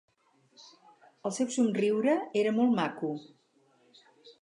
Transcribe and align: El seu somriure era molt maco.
El 1.29 1.35
seu 1.35 1.53
somriure 1.57 2.17
era 2.43 2.57
molt 2.59 2.77
maco. 2.83 3.15